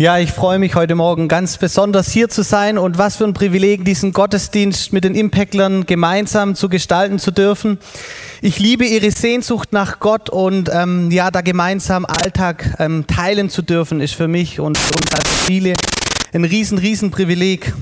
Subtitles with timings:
[0.00, 3.34] Ja, ich freue mich heute Morgen ganz besonders hier zu sein und was für ein
[3.34, 7.78] Privileg, diesen Gottesdienst mit den Impactlern gemeinsam zu gestalten zu dürfen.
[8.40, 13.60] Ich liebe ihre Sehnsucht nach Gott und ähm, ja, da gemeinsam Alltag ähm, teilen zu
[13.60, 15.74] dürfen, ist für mich und uns als Familie
[16.32, 17.74] ein riesen, riesen Privileg.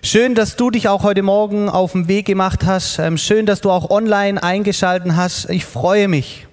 [0.00, 3.00] Schön, dass du dich auch heute Morgen auf den Weg gemacht hast.
[3.00, 5.50] Ähm, schön, dass du auch online eingeschalten hast.
[5.50, 6.46] Ich freue mich,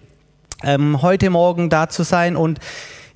[0.64, 2.60] ähm, heute Morgen da zu sein und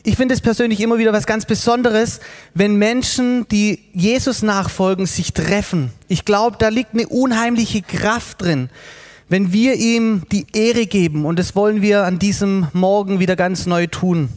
[0.05, 2.19] ich finde es persönlich immer wieder was ganz Besonderes,
[2.53, 5.91] wenn Menschen, die Jesus nachfolgen, sich treffen.
[6.09, 8.69] Ich glaube, da liegt eine unheimliche Kraft drin,
[9.29, 11.25] wenn wir ihm die Ehre geben.
[11.25, 14.27] Und das wollen wir an diesem Morgen wieder ganz neu tun.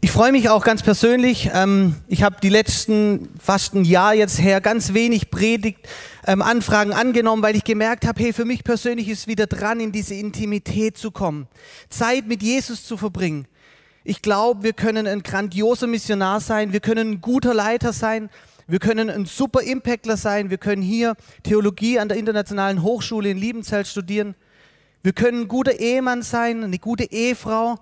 [0.00, 1.48] Ich freue mich auch ganz persönlich.
[1.54, 5.86] Ähm, ich habe die letzten fast ein Jahr jetzt her ganz wenig Predigt
[6.26, 9.92] ähm, Anfragen angenommen, weil ich gemerkt habe, hey, für mich persönlich ist wieder dran, in
[9.92, 11.48] diese Intimität zu kommen,
[11.88, 13.46] Zeit mit Jesus zu verbringen.
[14.04, 18.30] Ich glaube, wir können ein grandioser Missionar sein, wir können ein guter Leiter sein,
[18.66, 23.38] wir können ein super Impactler sein, wir können hier Theologie an der Internationalen Hochschule in
[23.38, 24.34] Liebenzell studieren,
[25.02, 27.78] wir können ein guter Ehemann sein, eine gute Ehefrau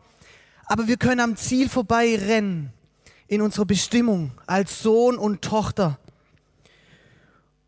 [0.71, 2.73] aber wir können am Ziel vorbei rennen
[3.27, 5.99] in unserer Bestimmung als Sohn und Tochter.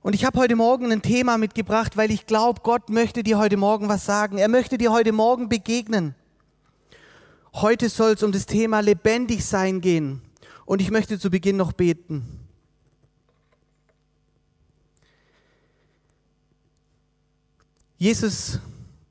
[0.02, 3.56] Und ich habe heute Morgen ein Thema mitgebracht, weil ich glaube, Gott möchte dir heute
[3.56, 4.36] Morgen was sagen.
[4.36, 6.16] Er möchte dir heute Morgen begegnen.
[7.54, 10.20] Heute soll es um das Thema lebendig sein gehen.
[10.66, 12.40] Und ich möchte zu Beginn noch beten.
[17.96, 18.58] Jesus,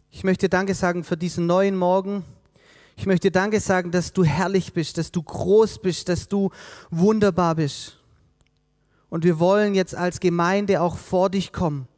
[0.09, 2.25] ich möchte Danke sagen für diesen neuen Morgen.
[2.97, 6.51] Ich möchte Danke sagen, dass du herrlich bist, dass du groß bist, dass du
[6.89, 8.00] wunderbar bist.
[9.11, 11.89] Und wir wollen jetzt als Gemeinde auch vor dich kommen.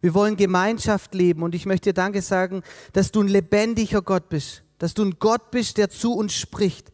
[0.00, 4.62] Wir wollen Gemeinschaft leben und ich möchte Danke sagen, dass du ein lebendiger Gott bist,
[4.78, 6.92] dass du ein Gott bist, der zu uns spricht,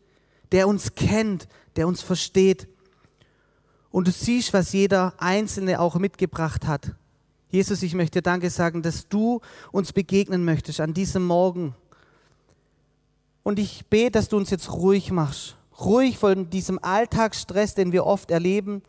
[0.50, 2.66] der uns kennt, der uns versteht.
[3.90, 6.94] Und du siehst, was jeder Einzelne auch mitgebracht hat.
[7.50, 9.42] Jesus, ich möchte Danke sagen, dass du
[9.72, 11.74] uns begegnen möchtest an diesem Morgen
[13.42, 15.56] und ich bete, dass du uns jetzt ruhig machst.
[15.78, 18.82] Ruhig von diesem Alltagsstress, den wir oft erleben.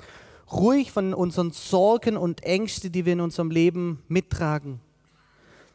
[0.51, 4.79] Ruhig von unseren Sorgen und Ängsten, die wir in unserem Leben mittragen.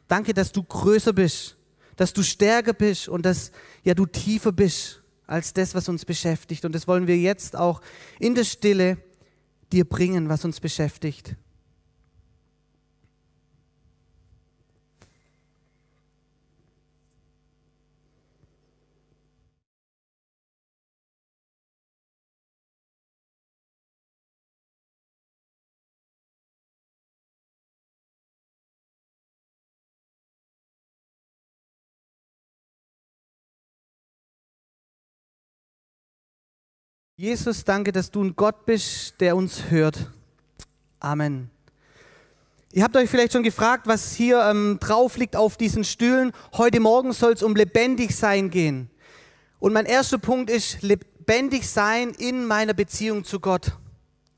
[0.08, 1.56] Danke, dass du größer bist,
[1.96, 3.52] dass du stärker bist und dass
[3.84, 6.64] ja du tiefer bist als das, was uns beschäftigt.
[6.64, 7.80] Und das wollen wir jetzt auch
[8.18, 8.98] in der Stille
[9.72, 11.36] dir bringen, was uns beschäftigt.
[37.22, 40.10] Jesus, danke, dass du ein Gott bist, der uns hört.
[40.98, 41.52] Amen.
[42.72, 46.32] Ihr habt euch vielleicht schon gefragt, was hier ähm, drauf liegt auf diesen Stühlen.
[46.54, 48.90] Heute Morgen soll es um lebendig sein gehen.
[49.60, 53.78] Und mein erster Punkt ist lebendig sein in meiner Beziehung zu Gott.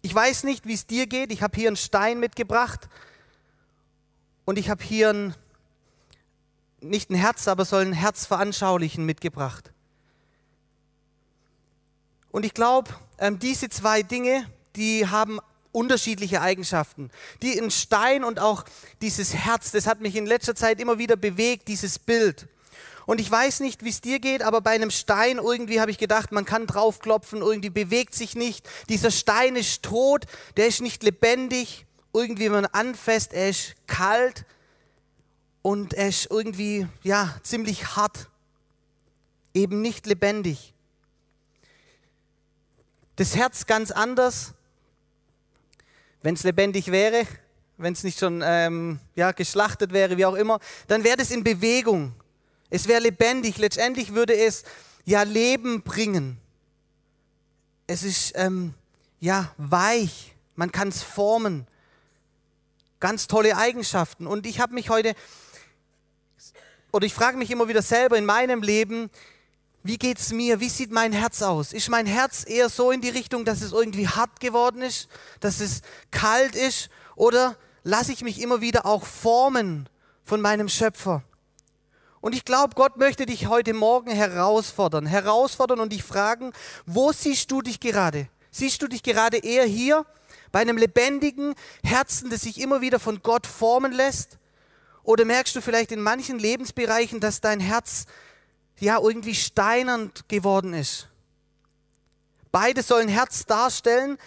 [0.02, 1.32] Ich weiß nicht, wie es dir geht.
[1.32, 2.90] Ich habe hier einen Stein mitgebracht
[4.44, 5.34] und ich habe hier ein,
[6.82, 9.73] nicht ein Herz, aber soll ein Herz veranschaulichen mitgebracht.
[12.34, 15.38] Und ich glaube, ähm, diese zwei Dinge, die haben
[15.70, 17.12] unterschiedliche Eigenschaften.
[17.42, 18.64] Die ein Stein und auch
[19.02, 22.48] dieses Herz, das hat mich in letzter Zeit immer wieder bewegt, dieses Bild.
[23.06, 25.98] Und ich weiß nicht, wie es dir geht, aber bei einem Stein irgendwie habe ich
[25.98, 28.68] gedacht, man kann draufklopfen, irgendwie bewegt sich nicht.
[28.88, 30.24] Dieser Stein ist tot,
[30.56, 31.86] der ist nicht lebendig.
[32.12, 34.44] Irgendwie, wenn man anfasst, er ist kalt
[35.62, 38.28] und er ist irgendwie, ja, ziemlich hart.
[39.54, 40.73] Eben nicht lebendig
[43.16, 44.54] das Herz ganz anders.
[46.22, 47.26] Wenn es lebendig wäre,
[47.76, 51.44] wenn es nicht schon ähm, ja, geschlachtet wäre, wie auch immer, dann wäre es in
[51.44, 52.14] Bewegung.
[52.70, 53.58] Es wäre lebendig.
[53.58, 54.64] Letztendlich würde es
[55.04, 56.38] ja Leben bringen.
[57.86, 58.74] Es ist ähm,
[59.20, 60.34] ja weich.
[60.56, 61.66] Man kann es formen.
[63.00, 64.26] Ganz tolle Eigenschaften.
[64.26, 65.14] Und ich habe mich heute,
[66.90, 69.10] oder ich frage mich immer wieder selber in meinem Leben,
[69.84, 70.60] wie geht's mir?
[70.60, 71.74] Wie sieht mein Herz aus?
[71.74, 75.08] Ist mein Herz eher so in die Richtung, dass es irgendwie hart geworden ist,
[75.40, 76.88] dass es kalt ist?
[77.16, 79.86] Oder lasse ich mich immer wieder auch formen
[80.24, 81.22] von meinem Schöpfer?
[82.22, 86.54] Und ich glaube, Gott möchte dich heute Morgen herausfordern, herausfordern und dich fragen,
[86.86, 88.28] wo siehst du dich gerade?
[88.50, 90.06] Siehst du dich gerade eher hier
[90.50, 94.38] bei einem lebendigen Herzen, das sich immer wieder von Gott formen lässt?
[95.02, 98.06] Oder merkst du vielleicht in manchen Lebensbereichen, dass dein Herz
[98.80, 101.08] ja irgendwie steinernd geworden ist?
[102.52, 104.18] Beide sollen Herz darstellen.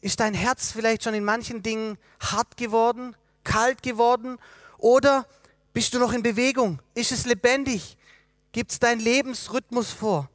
[0.00, 4.38] Ist dein Herz vielleicht schon in manchen Dingen hart geworden, kalt geworden?
[4.78, 5.26] Oder
[5.72, 6.78] bist du noch in Bewegung?
[6.94, 7.96] Ist es lebendig?
[8.52, 10.28] Gibt es deinen Lebensrhythmus vor?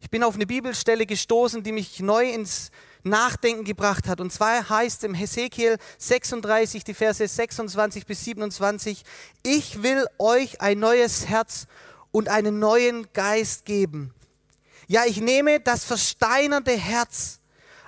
[0.00, 2.70] Ich bin auf eine Bibelstelle gestoßen, die mich neu ins
[3.04, 4.20] Nachdenken gebracht hat.
[4.20, 9.04] Und zwar heißt im Hesekiel 36, die Verse 26 bis 27,
[9.42, 11.66] ich will euch ein neues Herz
[12.10, 14.14] und einen neuen Geist geben.
[14.86, 17.40] Ja, ich nehme das versteinerte Herz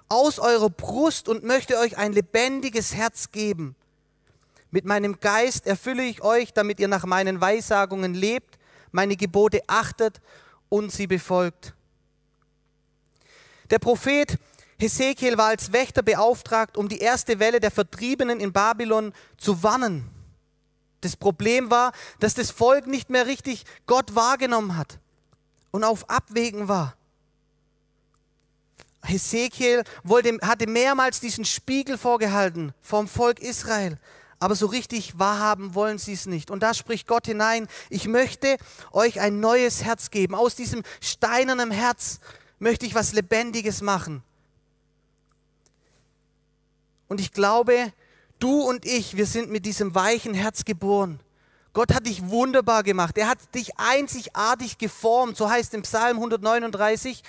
[0.08, 3.74] aus eurer Brust und möchte euch ein lebendiges Herz geben.
[4.70, 8.58] Mit meinem Geist erfülle ich euch, damit ihr nach meinen Weissagungen lebt,
[8.90, 10.20] meine Gebote achtet
[10.68, 11.74] und sie befolgt.
[13.70, 14.38] Der Prophet
[14.78, 20.10] Hesekiel war als Wächter beauftragt, um die erste Welle der Vertriebenen in Babylon zu warnen.
[21.00, 24.98] Das Problem war, dass das Volk nicht mehr richtig Gott wahrgenommen hat
[25.70, 26.96] und auf Abwägen war.
[29.04, 33.98] Hesekiel wollte, hatte mehrmals diesen Spiegel vorgehalten vom Volk Israel
[34.44, 36.50] aber so richtig wahrhaben wollen sie es nicht.
[36.50, 38.58] Und da spricht Gott hinein, ich möchte
[38.92, 40.34] euch ein neues Herz geben.
[40.34, 42.20] Aus diesem steinernen Herz
[42.58, 44.22] möchte ich was Lebendiges machen.
[47.08, 47.92] Und ich glaube,
[48.38, 51.20] du und ich, wir sind mit diesem weichen Herz geboren.
[51.72, 53.18] Gott hat dich wunderbar gemacht.
[53.18, 55.36] Er hat dich einzigartig geformt.
[55.36, 57.22] So heißt im Psalm 139.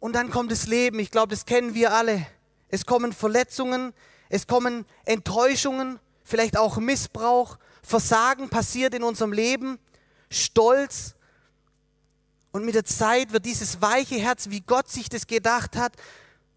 [0.00, 0.98] Und dann kommt das Leben.
[0.98, 2.26] Ich glaube, das kennen wir alle.
[2.68, 3.94] Es kommen Verletzungen,
[4.28, 9.78] es kommen Enttäuschungen, vielleicht auch Missbrauch, Versagen passiert in unserem Leben,
[10.28, 11.14] Stolz.
[12.50, 15.92] Und mit der Zeit wird dieses weiche Herz, wie Gott sich das gedacht hat,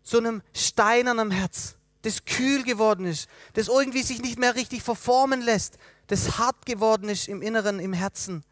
[0.07, 5.41] zu einem steinernen Herz, das kühl geworden ist, das irgendwie sich nicht mehr richtig verformen
[5.41, 5.77] lässt,
[6.07, 8.43] das hart geworden ist im Inneren, im Herzen.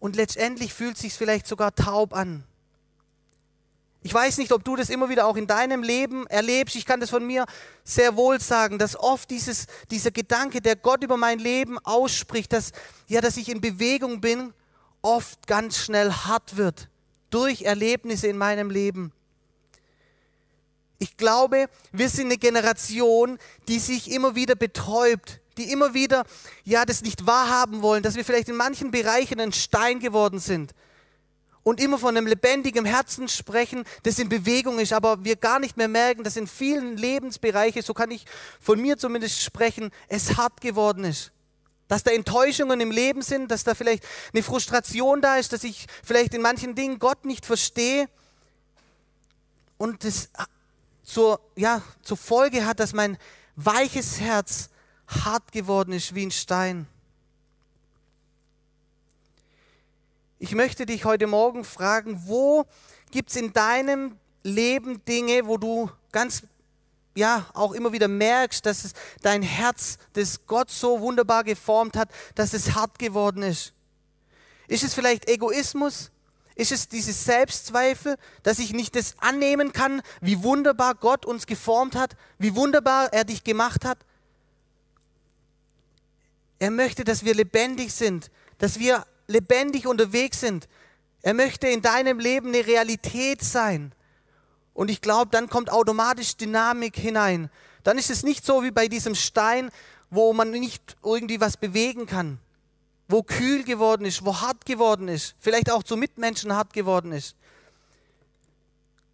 [0.00, 2.42] Und letztendlich fühlt sich vielleicht sogar taub an.
[4.02, 6.74] Ich weiß nicht, ob du das immer wieder auch in deinem Leben erlebst.
[6.74, 7.46] Ich kann das von mir
[7.84, 12.72] sehr wohl sagen, dass oft dieses, dieser Gedanke, der Gott über mein Leben ausspricht, dass,
[13.06, 14.52] ja, dass ich in Bewegung bin,
[15.00, 16.88] oft ganz schnell hart wird
[17.30, 19.12] durch Erlebnisse in meinem Leben.
[20.98, 23.38] Ich glaube, wir sind eine Generation,
[23.68, 26.24] die sich immer wieder betäubt, die immer wieder
[26.64, 30.74] ja das nicht wahrhaben wollen, dass wir vielleicht in manchen Bereichen ein Stein geworden sind
[31.66, 35.76] und immer von einem lebendigen Herzen sprechen, das in Bewegung ist, aber wir gar nicht
[35.76, 38.24] mehr merken, dass in vielen Lebensbereichen, so kann ich
[38.60, 41.32] von mir zumindest sprechen, es hart geworden ist.
[41.88, 45.86] Dass da Enttäuschungen im Leben sind, dass da vielleicht eine Frustration da ist, dass ich
[46.02, 48.08] vielleicht in manchen Dingen Gott nicht verstehe
[49.78, 50.30] und das
[51.04, 53.16] zur, ja, zur Folge hat, dass mein
[53.54, 54.70] weiches Herz
[55.06, 56.86] hart geworden ist wie ein Stein.
[60.38, 62.66] Ich möchte dich heute Morgen fragen, wo
[63.10, 66.42] gibt es in deinem Leben Dinge, wo du ganz,
[67.16, 68.92] ja, auch immer wieder merkst, dass es
[69.22, 73.72] dein Herz, das Gott so wunderbar geformt hat, dass es hart geworden ist?
[74.68, 76.10] Ist es vielleicht Egoismus?
[76.54, 81.94] Ist es dieses Selbstzweifel, dass ich nicht das annehmen kann, wie wunderbar Gott uns geformt
[81.94, 83.98] hat, wie wunderbar er dich gemacht hat?
[86.58, 90.68] Er möchte, dass wir lebendig sind, dass wir lebendig unterwegs sind.
[91.20, 93.92] Er möchte in deinem Leben eine Realität sein.
[94.76, 97.48] Und ich glaube, dann kommt automatisch Dynamik hinein.
[97.82, 99.70] Dann ist es nicht so wie bei diesem Stein,
[100.10, 102.38] wo man nicht irgendwie was bewegen kann,
[103.08, 107.36] wo kühl geworden ist, wo hart geworden ist, vielleicht auch zu Mitmenschen hart geworden ist.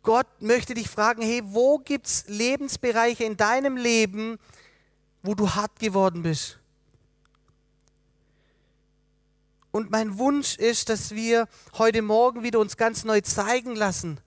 [0.02, 4.40] Gott möchte dich fragen, hey, wo gibt es Lebensbereiche in deinem Leben,
[5.22, 6.58] wo du hart geworden bist?
[9.70, 11.46] Und mein Wunsch ist, dass wir
[11.78, 14.18] heute Morgen wieder uns ganz neu zeigen lassen,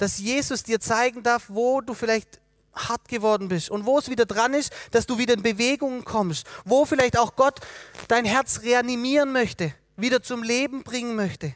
[0.00, 2.40] dass Jesus dir zeigen darf, wo du vielleicht
[2.72, 6.46] hart geworden bist und wo es wieder dran ist, dass du wieder in Bewegungen kommst,
[6.64, 7.60] wo vielleicht auch Gott
[8.08, 11.54] dein Herz reanimieren möchte, wieder zum Leben bringen möchte.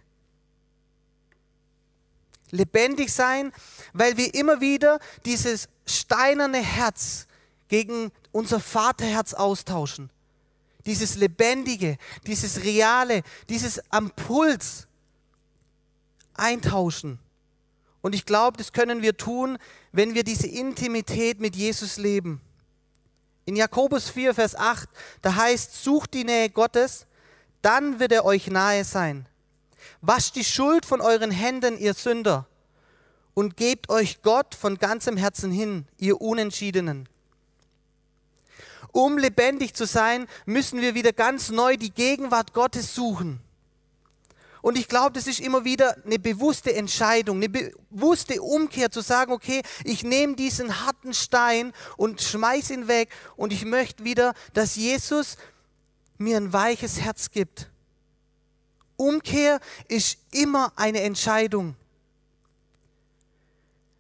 [2.51, 3.51] Lebendig sein,
[3.95, 7.27] weil wir immer wieder dieses steinerne Herz
[7.69, 10.11] gegen unser Vaterherz austauschen.
[10.85, 11.97] dieses Lebendige,
[12.27, 14.87] dieses Reale, dieses am Puls
[16.35, 17.24] eintauschen.
[18.05, 19.57] Und ich glaube, das können wir tun,
[19.91, 22.43] wenn wir diese Intimität mit Jesus leben.
[23.47, 24.91] In Jakobus 4, Vers 8,
[25.23, 27.07] da heißt, sucht die Nähe Gottes,
[27.63, 29.27] dann wird er euch nahe sein.
[30.03, 32.47] Wascht die Schuld von euren Händen, ihr Sünder,
[33.33, 37.09] und gebt euch Gott von ganzem Herzen hin, ihr Unentschiedenen.
[38.93, 43.41] Um lebendig zu sein, müssen wir wieder ganz neu die Gegenwart Gottes suchen.
[44.65, 49.31] Und ich glaube, das ist immer wieder eine bewusste Entscheidung, eine bewusste Umkehr zu sagen,
[49.31, 54.77] okay, ich nehme diesen harten Stein und schmeiß ihn weg und ich möchte wieder, dass
[54.77, 55.37] Jesus
[56.17, 57.69] mir ein weiches Herz gibt.
[58.97, 61.77] Umkehr ist immer eine Entscheidung.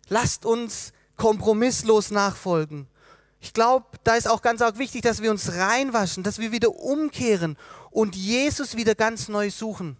[0.09, 2.87] Lasst uns kompromisslos nachfolgen.
[3.38, 6.75] Ich glaube, da ist auch ganz arg wichtig, dass wir uns reinwaschen, dass wir wieder
[6.75, 7.59] umkehren
[7.90, 9.99] und Jesus wieder ganz neu suchen.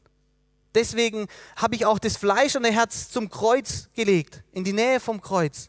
[0.75, 5.69] Deswegen habe ich auch das fleischerne Herz zum Kreuz gelegt, in die Nähe vom Kreuz.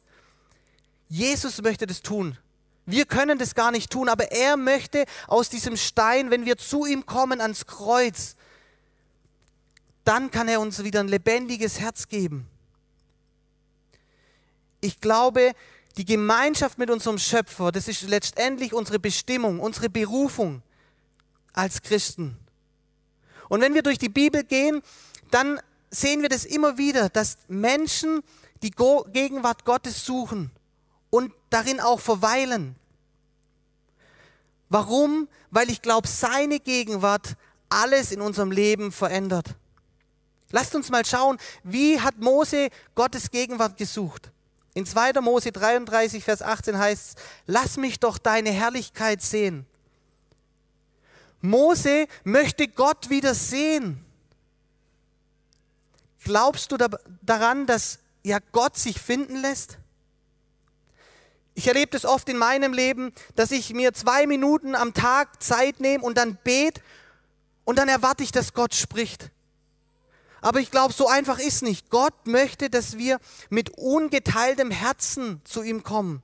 [1.07, 2.37] Jesus möchte das tun.
[2.87, 6.85] Wir können das gar nicht tun, aber er möchte aus diesem Stein, wenn wir zu
[6.85, 8.35] ihm kommen ans Kreuz,
[10.03, 12.47] dann kann er uns wieder ein lebendiges Herz geben.
[14.81, 15.53] Ich glaube,
[15.97, 20.61] die Gemeinschaft mit unserem Schöpfer, das ist letztendlich unsere Bestimmung, unsere Berufung
[21.53, 22.37] als Christen.
[23.49, 24.81] Und wenn wir durch die Bibel gehen,
[25.31, 25.59] dann
[25.91, 28.21] sehen wir das immer wieder, dass Menschen
[28.63, 30.51] die Gegenwart Gottes suchen
[31.09, 32.75] und darin auch verweilen.
[34.69, 35.27] Warum?
[35.51, 37.35] Weil ich glaube, seine Gegenwart
[37.69, 39.55] alles in unserem Leben verändert.
[40.51, 44.31] Lasst uns mal schauen, wie hat Mose Gottes Gegenwart gesucht?
[44.73, 45.13] In 2.
[45.21, 49.65] Mose 33, Vers 18 heißt es, lass mich doch deine Herrlichkeit sehen.
[51.49, 54.03] Mose möchte Gott wieder sehen.
[56.23, 56.77] Glaubst du
[57.21, 59.77] daran, dass ja Gott sich finden lässt?
[61.53, 65.79] Ich erlebe das oft in meinem Leben, dass ich mir zwei Minuten am Tag Zeit
[65.79, 66.81] nehme und dann bete
[67.63, 69.31] und dann erwarte ich, dass Gott spricht.
[70.41, 71.89] Aber ich glaube, so einfach ist nicht.
[71.89, 76.21] Gott möchte, dass wir mit ungeteiltem Herzen zu ihm kommen.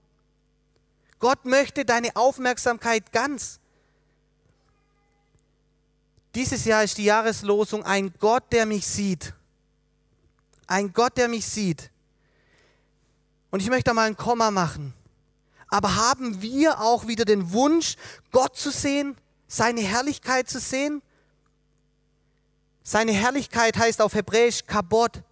[1.20, 3.61] Gott möchte deine Aufmerksamkeit ganz.
[6.36, 9.34] Dieses Jahr ist die Jahreslosung ein Gott, der mich sieht.
[10.68, 11.92] Ein Gott, der mich sieht.
[13.50, 14.94] Und ich möchte mal ein Komma machen.
[15.68, 17.96] Aber haben wir auch wieder den Wunsch,
[18.32, 21.02] Gott zu sehen, seine Herrlichkeit zu sehen?
[22.84, 25.24] Seine Herrlichkeit heißt auf Hebräisch Kabot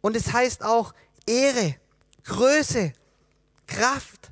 [0.00, 0.94] und es heißt auch
[1.26, 1.76] Ehre,
[2.24, 2.92] Größe,
[3.66, 4.30] Kraft,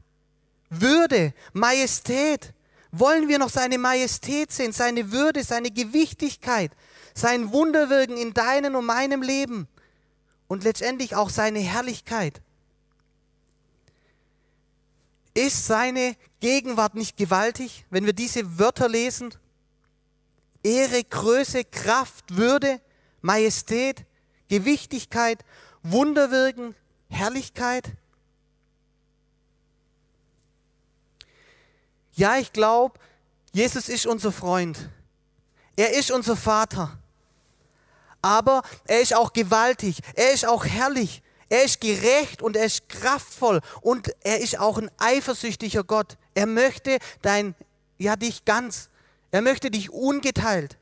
[0.70, 2.52] Würde, Majestät.
[2.90, 6.72] Wollen wir noch seine Majestät sehen, seine Würde, seine Gewichtigkeit,
[7.14, 9.68] sein Wunderwirken in deinem und meinem Leben
[10.46, 12.40] und letztendlich auch seine Herrlichkeit?
[15.34, 19.34] Ist seine Gegenwart nicht gewaltig, wenn wir diese Wörter lesen?
[20.62, 22.80] Ehre, Größe, Kraft, Würde,
[23.20, 24.04] Majestät,
[24.48, 25.44] Gewichtigkeit,
[25.82, 26.74] Wunderwirken,
[27.08, 27.92] Herrlichkeit.
[32.18, 32.98] Ja, ich glaube,
[33.52, 34.90] Jesus ist unser Freund.
[35.76, 36.98] Er ist unser Vater.
[38.20, 40.00] Aber er ist auch gewaltig.
[40.14, 41.22] Er ist auch herrlich.
[41.48, 46.18] Er ist gerecht und er ist kraftvoll und er ist auch ein eifersüchtiger Gott.
[46.34, 47.54] Er möchte dein,
[47.98, 48.88] ja, dich ganz.
[49.30, 50.76] Er möchte dich ungeteilt.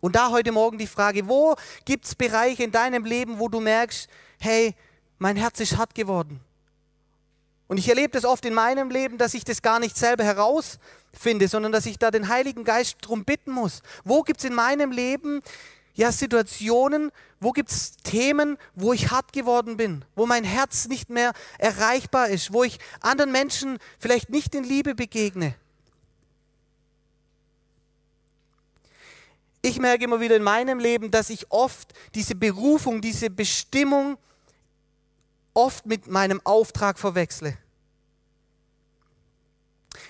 [0.00, 3.60] Und da heute Morgen die Frage, wo gibt es Bereiche in deinem Leben, wo du
[3.60, 4.74] merkst, hey,
[5.18, 6.38] mein Herz ist hart geworden.
[7.72, 11.48] Und ich erlebe das oft in meinem Leben, dass ich das gar nicht selber herausfinde,
[11.48, 13.80] sondern dass ich da den Heiligen Geist drum bitten muss.
[14.04, 15.40] Wo gibt es in meinem Leben
[15.94, 17.10] ja Situationen,
[17.40, 22.28] wo gibt es Themen, wo ich hart geworden bin, wo mein Herz nicht mehr erreichbar
[22.28, 25.54] ist, wo ich anderen Menschen vielleicht nicht in Liebe begegne?
[29.62, 34.18] Ich merke immer wieder in meinem Leben, dass ich oft diese Berufung, diese Bestimmung
[35.54, 37.56] oft mit meinem Auftrag verwechsle.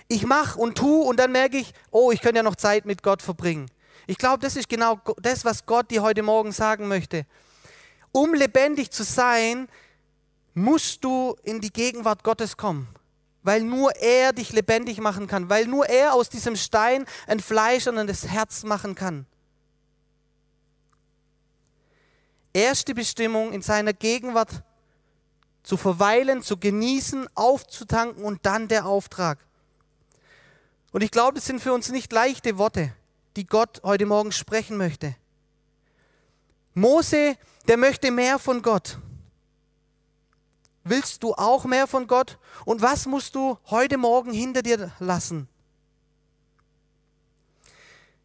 [0.08, 3.02] Ich mache und tue und dann merke ich, oh, ich könnte ja noch Zeit mit
[3.02, 3.70] Gott verbringen.
[4.06, 7.24] Ich glaube, das ist genau das, was Gott dir heute Morgen sagen möchte.
[8.10, 9.68] Um lebendig zu sein,
[10.54, 12.88] musst du in die Gegenwart Gottes kommen,
[13.42, 18.28] weil nur er dich lebendig machen kann, weil nur er aus diesem Stein ein fleischernes
[18.28, 19.26] Herz machen kann.
[22.52, 24.62] erste Bestimmung, in seiner Gegenwart
[25.62, 29.38] zu verweilen, zu genießen, aufzutanken und dann der Auftrag.
[30.92, 32.94] Und ich glaube, das sind für uns nicht leichte Worte,
[33.36, 35.16] die Gott heute Morgen sprechen möchte.
[36.74, 38.98] Mose, der möchte mehr von Gott.
[40.84, 42.38] Willst du auch mehr von Gott?
[42.64, 45.48] Und was musst du heute Morgen hinter dir lassen?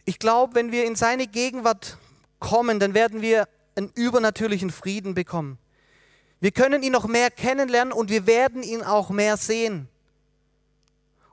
[0.06, 1.98] Ich glaube, wenn wir in seine Gegenwart
[2.40, 5.58] kommen, dann werden wir einen übernatürlichen Frieden bekommen.
[6.40, 9.88] Wir können ihn noch mehr kennenlernen und wir werden ihn auch mehr sehen.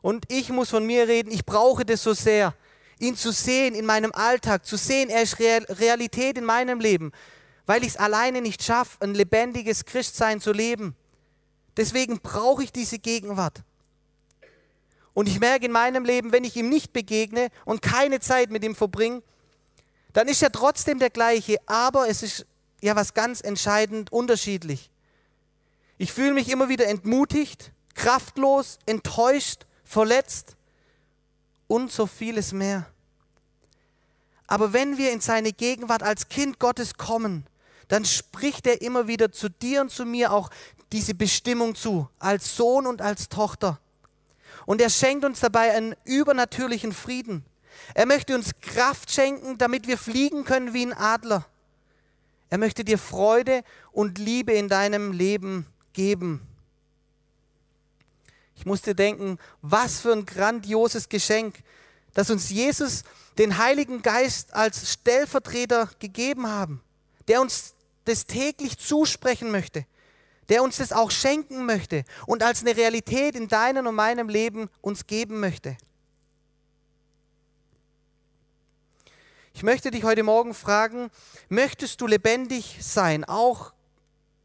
[0.04, 2.54] Und ich muss von mir reden, ich brauche das so sehr,
[2.98, 7.10] ihn zu sehen in meinem Alltag, zu sehen, er ist Realität in meinem Leben,
[7.64, 10.94] weil ich es alleine nicht schaffe, ein lebendiges Christsein zu leben.
[11.78, 13.62] Deswegen brauche ich diese Gegenwart.
[15.14, 18.62] Und ich merke in meinem Leben, wenn ich ihm nicht begegne und keine Zeit mit
[18.62, 19.22] ihm verbringe,
[20.12, 22.44] dann ist er trotzdem der gleiche, aber es ist
[22.82, 24.90] ja was ganz entscheidend unterschiedlich.
[25.96, 30.56] Ich fühle mich immer wieder entmutigt, kraftlos, enttäuscht, verletzt
[31.66, 32.86] und so vieles mehr.
[34.46, 37.46] Aber wenn wir in seine Gegenwart als Kind Gottes kommen,
[37.88, 40.50] dann spricht er immer wieder zu dir und zu mir auch
[40.92, 43.80] diese Bestimmung zu, als Sohn und als Tochter.
[44.66, 47.44] Und er schenkt uns dabei einen übernatürlichen Frieden.
[47.94, 51.44] Er möchte uns Kraft schenken, damit wir fliegen können wie ein Adler.
[52.48, 53.62] Er möchte dir Freude
[53.92, 56.46] und Liebe in deinem Leben geben.
[58.56, 61.62] Ich musste denken, was für ein grandioses Geschenk,
[62.14, 63.02] dass uns Jesus
[63.38, 66.80] den Heiligen Geist als Stellvertreter gegeben haben,
[67.26, 69.86] der uns das täglich zusprechen möchte,
[70.48, 74.68] der uns das auch schenken möchte und als eine Realität in deinem und meinem Leben
[74.80, 75.76] uns geben möchte.
[79.54, 81.10] Ich möchte dich heute Morgen fragen,
[81.48, 83.72] möchtest du lebendig sein, auch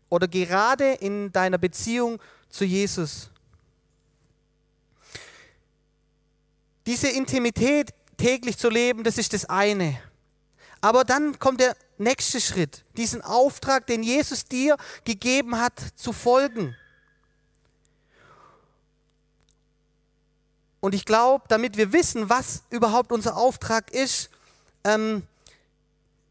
[0.08, 3.32] oder gerade in deiner Beziehung zu Jesus?
[6.90, 10.02] Diese Intimität täglich zu leben, das ist das eine.
[10.82, 16.76] Aber dann kommt der nächste Schritt, diesen Auftrag, den Jesus dir gegeben hat, zu folgen.
[20.80, 24.32] Und ich glaube, damit wir wissen, was überhaupt unser Auftrag ist,
[24.84, 25.22] ähm,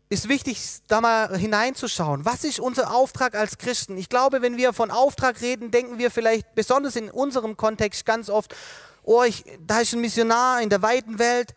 [0.08, 2.24] ist wichtig, da mal hineinzuschauen.
[2.24, 3.96] Was ist unser Auftrag als Christen?
[3.96, 8.28] Ich glaube, wenn wir von Auftrag reden, denken wir vielleicht besonders in unserem Kontext ganz
[8.28, 8.56] oft,
[9.08, 11.54] oh, ich, da ist ein Missionar in der weiten Welt,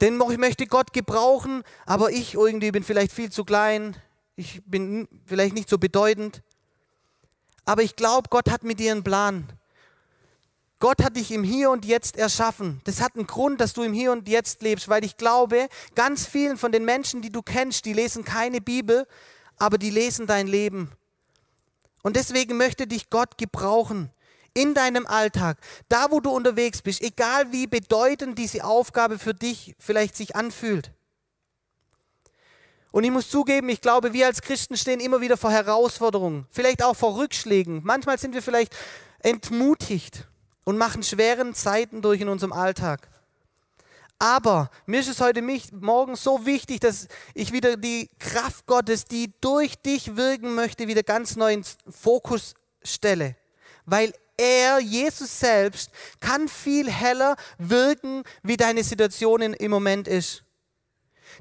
[0.00, 3.96] den möchte Gott gebrauchen, aber ich irgendwie bin vielleicht viel zu klein,
[4.36, 6.42] ich bin vielleicht nicht so bedeutend.
[7.64, 9.48] Aber ich glaube, Gott hat mit dir einen Plan.
[10.78, 12.80] Gott hat dich im Hier und Jetzt erschaffen.
[12.84, 16.26] Das hat einen Grund, dass du im Hier und Jetzt lebst, weil ich glaube, ganz
[16.26, 19.04] vielen von den Menschen, die du kennst, die lesen keine Bibel,
[19.56, 20.92] aber die lesen dein Leben.
[22.04, 24.12] Und deswegen möchte dich Gott gebrauchen
[24.54, 25.58] in deinem Alltag,
[25.88, 30.92] da wo du unterwegs bist, egal wie bedeutend diese Aufgabe für dich vielleicht sich anfühlt.
[32.90, 36.82] Und ich muss zugeben, ich glaube, wir als Christen stehen immer wieder vor Herausforderungen, vielleicht
[36.82, 37.82] auch vor Rückschlägen.
[37.84, 38.74] Manchmal sind wir vielleicht
[39.20, 40.26] entmutigt
[40.64, 43.08] und machen schweren Zeiten durch in unserem Alltag.
[44.18, 49.32] Aber mir ist es heute Morgen so wichtig, dass ich wieder die Kraft Gottes, die
[49.40, 53.36] durch dich wirken möchte, wieder ganz neu ins Fokus stelle.
[53.86, 60.44] Weil er, Jesus selbst, kann viel heller wirken, wie deine Situation im Moment ist.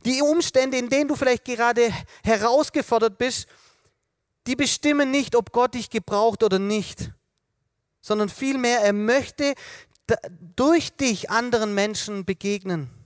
[0.05, 3.47] Die Umstände, in denen du vielleicht gerade herausgefordert bist,
[4.47, 7.12] die bestimmen nicht, ob Gott dich gebraucht oder nicht,
[8.01, 9.53] sondern vielmehr, er möchte
[10.55, 12.96] durch dich anderen Menschen begegnen.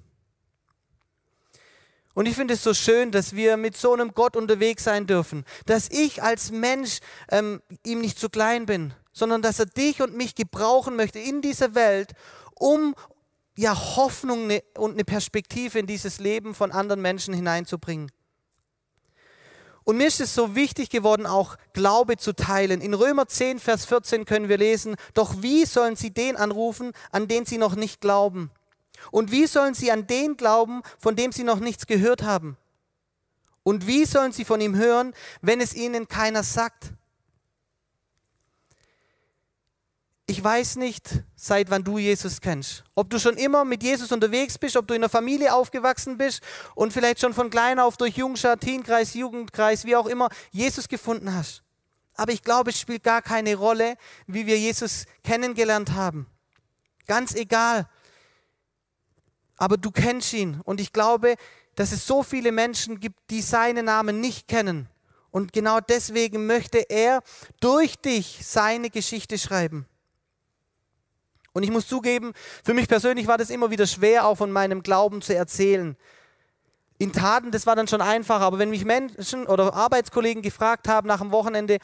[2.13, 5.45] Und ich finde es so schön, dass wir mit so einem Gott unterwegs sein dürfen,
[5.65, 10.15] dass ich als Mensch ähm, ihm nicht zu klein bin, sondern dass er dich und
[10.15, 12.11] mich gebrauchen möchte in dieser Welt,
[12.55, 12.95] um
[13.55, 18.11] ja Hoffnung ne, und eine Perspektive in dieses Leben von anderen Menschen hineinzubringen.
[19.83, 22.81] Und mir ist es so wichtig geworden, auch Glaube zu teilen.
[22.81, 27.27] In Römer 10, Vers 14 können wir lesen, doch wie sollen sie den anrufen, an
[27.27, 28.51] den sie noch nicht glauben?
[29.09, 32.57] Und wie sollen sie an den glauben, von dem sie noch nichts gehört haben?
[33.63, 36.93] Und wie sollen sie von ihm hören, wenn es ihnen keiner sagt?
[40.31, 42.85] Ich weiß nicht, seit wann du Jesus kennst.
[42.95, 46.41] Ob du schon immer mit Jesus unterwegs bist, ob du in einer Familie aufgewachsen bist
[46.73, 51.35] und vielleicht schon von klein auf durch Jungschar, Teenkreis, Jugendkreis, wie auch immer, Jesus gefunden
[51.35, 51.63] hast.
[52.15, 56.27] Aber ich glaube, es spielt gar keine Rolle, wie wir Jesus kennengelernt haben.
[57.07, 57.89] Ganz egal.
[59.61, 60.59] Aber du kennst ihn.
[60.63, 61.35] Und ich glaube,
[61.75, 64.89] dass es so viele Menschen gibt, die seinen Namen nicht kennen.
[65.29, 67.21] Und genau deswegen möchte er
[67.59, 69.85] durch dich seine Geschichte schreiben.
[71.53, 74.81] Und ich muss zugeben, für mich persönlich war das immer wieder schwer, auch von meinem
[74.81, 75.95] Glauben zu erzählen.
[76.97, 81.07] In Taten, das war dann schon einfacher, aber wenn mich Menschen oder Arbeitskollegen gefragt haben
[81.07, 81.77] nach dem Wochenende,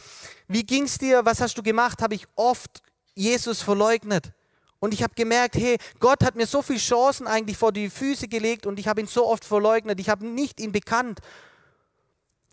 [0.47, 2.81] wie ging es dir, was hast du gemacht, habe ich oft
[3.13, 4.33] Jesus verleugnet.
[4.79, 8.27] Und ich habe gemerkt, hey, Gott hat mir so viele Chancen eigentlich vor die Füße
[8.27, 9.99] gelegt und ich habe ihn so oft verleugnet.
[9.99, 11.19] Ich habe nicht ihn bekannt.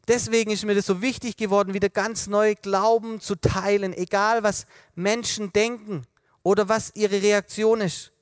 [0.09, 4.67] Deswegen ist mir das so wichtig geworden, wieder ganz neu Glauben zu teilen, egal was
[4.95, 6.07] Menschen denken
[6.43, 8.13] oder was ihre Reaktion ist.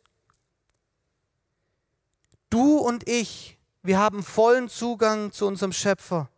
[2.51, 6.29] Du und ich, wir haben vollen Zugang zu unserem Schöpfer.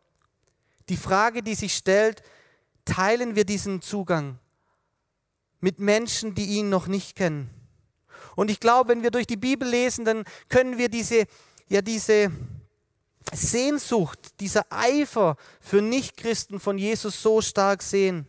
[0.89, 2.23] Die Frage, die sich stellt,
[2.85, 4.39] teilen wir diesen Zugang
[5.61, 7.51] mit Menschen, die ihn noch nicht kennen?
[8.37, 11.27] Und ich glaube, wenn wir durch die Bibel lesen, dann können wir diese,
[11.69, 12.31] ja, diese
[13.33, 18.27] Sehnsucht, dieser Eifer für Nichtchristen von Jesus so stark sehen.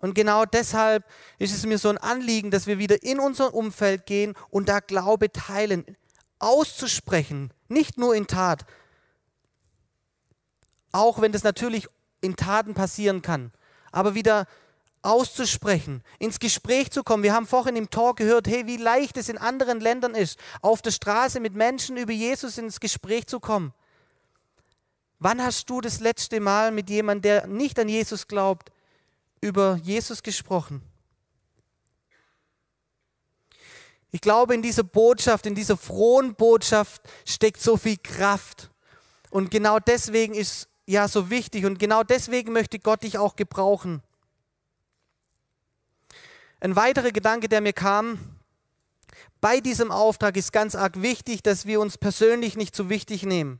[0.00, 1.04] Und genau deshalb
[1.38, 4.80] ist es mir so ein Anliegen, dass wir wieder in unser Umfeld gehen und da
[4.80, 5.84] Glaube teilen,
[6.40, 8.66] auszusprechen, nicht nur in Tat,
[10.90, 11.86] auch wenn das natürlich
[12.20, 13.52] in Taten passieren kann,
[13.92, 14.46] aber wieder
[15.02, 17.22] auszusprechen, ins Gespräch zu kommen.
[17.22, 20.80] Wir haben vorhin im Talk gehört, hey, wie leicht es in anderen Ländern ist, auf
[20.82, 23.74] der Straße mit Menschen über Jesus ins Gespräch zu kommen.
[25.18, 28.72] Wann hast du das letzte Mal mit jemandem, der nicht an Jesus glaubt,
[29.42, 30.80] über Jesus gesprochen.
[34.12, 38.70] Ich glaube, in dieser Botschaft, in dieser frohen Botschaft steckt so viel Kraft.
[39.30, 44.02] Und genau deswegen ist ja so wichtig und genau deswegen möchte Gott dich auch gebrauchen.
[46.62, 48.20] Ein weiterer Gedanke, der mir kam,
[49.40, 53.58] bei diesem Auftrag ist ganz arg wichtig, dass wir uns persönlich nicht zu wichtig nehmen.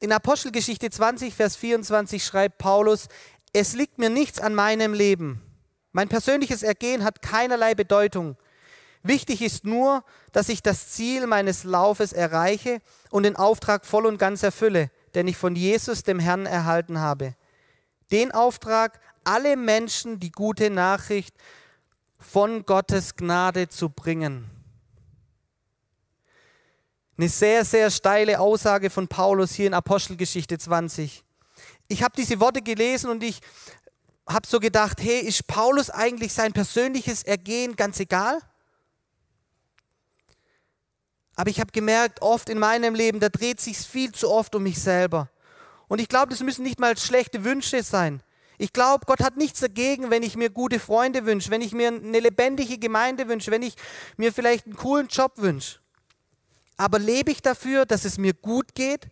[0.00, 3.08] In Apostelgeschichte 20, Vers 24 schreibt Paulus,
[3.52, 5.42] es liegt mir nichts an meinem Leben.
[5.92, 8.38] Mein persönliches Ergehen hat keinerlei Bedeutung.
[9.02, 14.16] Wichtig ist nur, dass ich das Ziel meines Laufes erreiche und den Auftrag voll und
[14.16, 17.34] ganz erfülle, den ich von Jesus, dem Herrn, erhalten habe.
[18.10, 21.34] Den Auftrag, alle Menschen die gute Nachricht
[22.22, 24.48] von Gottes Gnade zu bringen.
[27.18, 31.24] Eine sehr, sehr steile Aussage von Paulus hier in Apostelgeschichte 20
[31.92, 33.40] ich habe diese Worte gelesen und ich
[34.26, 38.38] habe so gedacht, hey, ist Paulus eigentlich sein persönliches Ergehen ganz egal?
[41.34, 44.62] Aber ich habe gemerkt, oft in meinem Leben, da dreht sich viel zu oft um
[44.62, 45.28] mich selber.
[45.88, 48.22] Und ich glaube, das müssen nicht mal schlechte Wünsche sein.
[48.62, 51.88] Ich glaube, Gott hat nichts dagegen, wenn ich mir gute Freunde wünsche, wenn ich mir
[51.88, 53.74] eine lebendige Gemeinde wünsche, wenn ich
[54.16, 55.80] mir vielleicht einen coolen Job wünsche.
[56.76, 59.08] Aber lebe ich dafür, dass es mir gut geht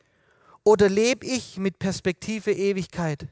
[0.63, 3.27] oder lebe ich mit Perspektive Ewigkeit?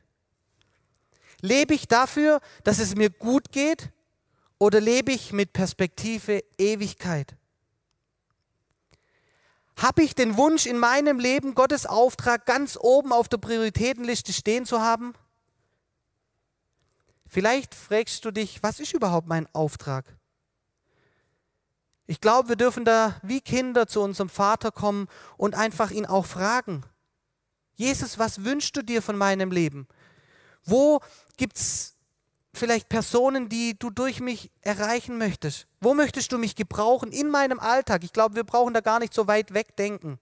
[1.40, 3.90] Lebe ich dafür, dass es mir gut geht
[4.58, 7.36] oder lebe ich mit Perspektive Ewigkeit?
[9.76, 14.66] Habe ich den Wunsch in meinem Leben, Gottes Auftrag ganz oben auf der Prioritätenliste stehen
[14.66, 15.14] zu haben?
[17.28, 20.04] Vielleicht fragst du dich, was ist überhaupt mein Auftrag?
[22.06, 26.24] Ich glaube, wir dürfen da wie Kinder zu unserem Vater kommen und einfach ihn auch
[26.24, 26.84] fragen.
[27.74, 29.86] Jesus, was wünschst du dir von meinem Leben?
[30.64, 31.00] Wo
[31.36, 31.98] gibt es
[32.54, 35.66] vielleicht Personen, die du durch mich erreichen möchtest?
[35.80, 38.04] Wo möchtest du mich gebrauchen in meinem Alltag?
[38.04, 40.18] Ich glaube, wir brauchen da gar nicht so weit wegdenken.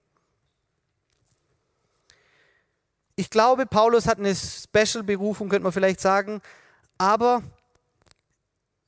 [3.15, 6.41] Ich glaube, Paulus hat eine Special-Berufung, könnte man vielleicht sagen,
[6.97, 7.43] aber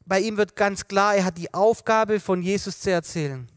[0.06, 3.48] bei ihm wird ganz klar, er hat die Aufgabe, von Jesus zu erzählen.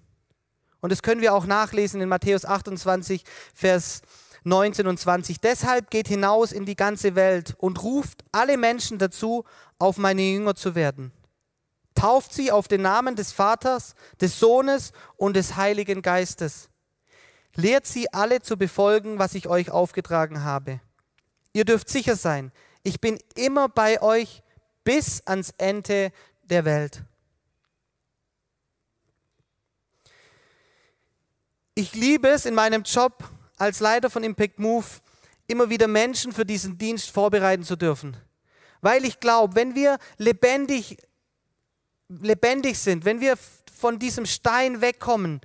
[0.80, 4.02] Und das können wir auch nachlesen in Matthäus 28, Vers
[4.44, 5.40] 19 und 20.
[5.40, 9.44] Deshalb geht hinaus in die ganze Welt und ruft alle Menschen dazu,
[9.78, 11.12] auf meine Jünger zu werden.
[11.94, 16.68] Tauft sie auf den Namen des Vaters, des Sohnes und des Heiligen Geistes.
[17.54, 20.80] Lehrt sie alle zu befolgen, was ich euch aufgetragen habe.
[21.52, 22.50] Ihr dürft sicher sein,
[22.82, 24.42] ich bin immer bei euch
[24.84, 27.02] bis ans Ende der Welt.
[31.74, 33.24] Ich liebe es in meinem Job,
[33.56, 34.86] als Leiter von Impact Move
[35.46, 38.16] immer wieder Menschen für diesen Dienst vorbereiten zu dürfen.
[38.80, 40.98] Weil ich glaube, wenn wir lebendig,
[42.08, 43.38] lebendig sind, wenn wir
[43.78, 45.40] von diesem Stein wegkommen,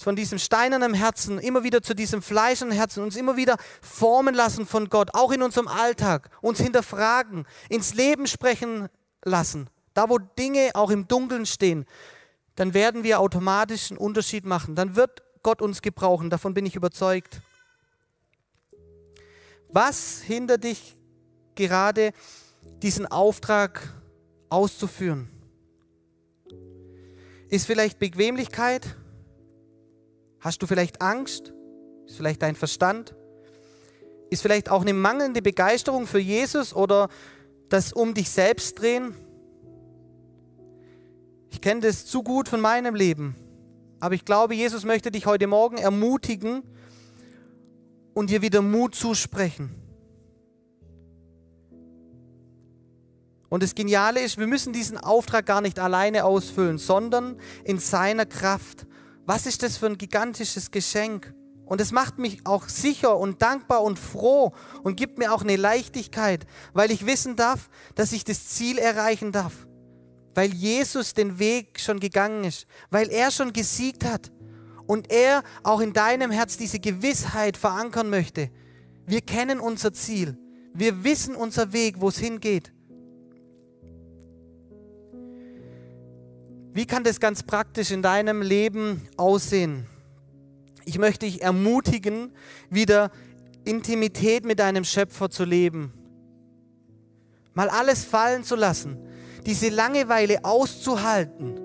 [0.00, 4.64] von diesem steinernen Herzen, immer wieder zu diesem fleischernen Herzen, uns immer wieder formen lassen
[4.64, 8.88] von Gott, auch in unserem Alltag, uns hinterfragen, ins Leben sprechen
[9.24, 11.84] lassen, da wo Dinge auch im Dunkeln stehen,
[12.54, 14.74] dann werden wir automatisch einen Unterschied machen.
[14.74, 17.40] Dann wird Gott uns gebrauchen, davon bin ich überzeugt.
[19.68, 20.96] Was hindert dich
[21.54, 22.12] gerade,
[22.82, 23.94] diesen Auftrag
[24.48, 25.28] auszuführen?
[27.48, 28.97] Ist vielleicht Bequemlichkeit?
[30.40, 31.52] Hast du vielleicht Angst?
[32.06, 33.14] Ist vielleicht dein Verstand?
[34.30, 37.08] Ist vielleicht auch eine mangelnde Begeisterung für Jesus oder
[37.68, 39.14] das um dich selbst drehen?
[41.50, 43.34] Ich kenne das zu gut von meinem Leben.
[44.00, 46.62] Aber ich glaube, Jesus möchte dich heute Morgen ermutigen
[48.14, 49.74] und dir wieder Mut zusprechen.
[53.48, 58.26] Und das Geniale ist, wir müssen diesen Auftrag gar nicht alleine ausfüllen, sondern in seiner
[58.26, 58.86] Kraft.
[59.28, 61.34] Was ist das für ein gigantisches Geschenk?
[61.66, 65.56] Und es macht mich auch sicher und dankbar und froh und gibt mir auch eine
[65.56, 69.66] Leichtigkeit, weil ich wissen darf, dass ich das Ziel erreichen darf.
[70.34, 74.32] Weil Jesus den Weg schon gegangen ist, weil er schon gesiegt hat
[74.86, 78.50] und er auch in deinem Herz diese Gewissheit verankern möchte.
[79.04, 80.38] Wir kennen unser Ziel.
[80.72, 82.72] Wir wissen unser Weg, wo es hingeht.
[86.72, 89.86] Wie kann das ganz praktisch in deinem Leben aussehen?
[90.84, 92.32] Ich möchte dich ermutigen,
[92.70, 93.10] wieder
[93.64, 95.92] Intimität mit deinem Schöpfer zu leben.
[97.54, 98.96] Mal alles fallen zu lassen,
[99.44, 101.58] diese Langeweile auszuhalten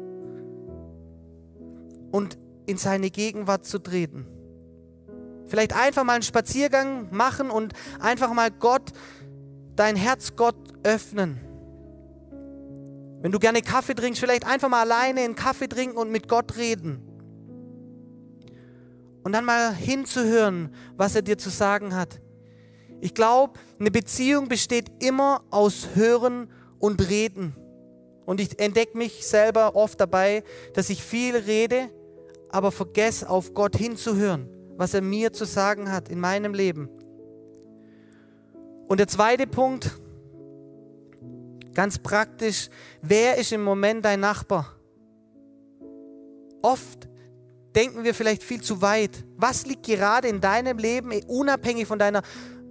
[2.11, 4.25] und in seine Gegenwart zu treten.
[5.47, 8.91] Vielleicht einfach mal einen Spaziergang machen und einfach mal Gott,
[9.75, 11.39] dein Herz Gott öffnen.
[13.23, 16.57] Wenn du gerne Kaffee trinkst, vielleicht einfach mal alleine einen Kaffee trinken und mit Gott
[16.57, 17.01] reden.
[19.23, 22.19] Und dann mal hinzuhören, was er dir zu sagen hat.
[22.99, 27.55] Ich glaube, eine Beziehung besteht immer aus Hören und Reden.
[28.25, 31.89] Und ich entdecke mich selber oft dabei, dass ich viel rede,
[32.49, 36.89] aber vergesse auf Gott hinzuhören, was er mir zu sagen hat in meinem Leben.
[38.89, 39.91] Und der zweite Punkt,
[41.73, 42.69] Ganz praktisch,
[43.01, 44.75] wer ist im Moment dein Nachbar?
[46.61, 47.09] Oft
[47.75, 49.25] denken wir vielleicht viel zu weit.
[49.35, 52.21] Was liegt gerade in deinem Leben, unabhängig von deiner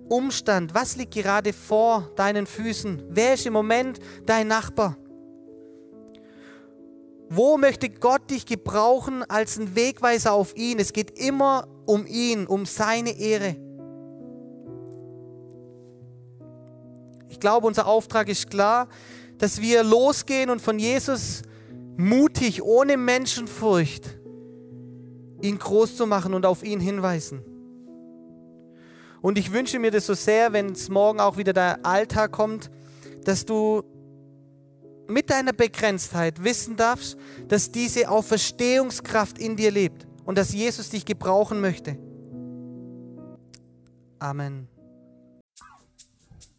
[0.09, 0.75] Umstand?
[0.75, 3.03] Was liegt gerade vor deinen Füßen?
[3.09, 4.97] Wer ist im Moment dein Nachbar?
[7.29, 10.79] Wo möchte Gott dich gebrauchen als ein Wegweiser auf ihn?
[10.79, 13.57] Es geht immer um ihn, um seine Ehre.
[17.43, 18.89] Glaube, unser Auftrag ist klar,
[19.37, 21.43] dass wir losgehen und von Jesus
[21.99, 24.19] mutig, ohne Menschenfurcht,
[25.43, 27.43] ihn groß zu machen und auf ihn hinweisen.
[29.21, 32.71] Und ich wünsche mir das so sehr, wenn es morgen auch wieder der Alltag kommt,
[33.25, 33.83] dass du
[35.09, 37.17] mit deiner Begrenztheit wissen darfst,
[37.49, 41.99] dass diese Auferstehungskraft in dir lebt und dass Jesus dich gebrauchen möchte.
[44.21, 44.69] Amen.